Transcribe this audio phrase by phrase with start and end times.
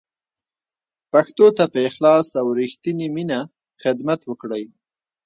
[1.11, 3.39] پښتو ته په اخلاص او رښتینې مینه
[3.83, 4.63] خدمت وکړئ.